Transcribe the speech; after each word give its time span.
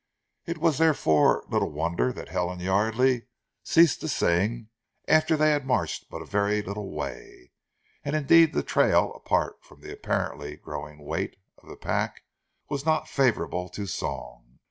It 0.47 0.57
was 0.57 0.79
therefore 0.79 1.45
little 1.47 1.69
wonder 1.69 2.11
that 2.11 2.29
Helen 2.29 2.57
Yardely 2.57 3.27
ceased 3.61 4.01
to 4.01 4.07
sing 4.07 4.69
after 5.07 5.37
they 5.37 5.51
had 5.51 5.63
marched 5.63 6.09
but 6.09 6.23
a 6.23 6.25
very 6.25 6.63
little 6.63 6.89
way; 6.91 7.51
and 8.03 8.15
indeed 8.15 8.51
the 8.51 8.63
trail, 8.63 9.13
apart 9.13 9.63
from 9.63 9.81
the 9.81 9.93
apparently 9.93 10.55
growing 10.57 11.05
weight 11.05 11.35
of 11.59 11.69
the 11.69 11.75
pack, 11.77 12.23
was 12.67 12.83
not 12.83 13.07
favourable 13.07 13.69
to 13.69 13.85
song. 13.85 14.57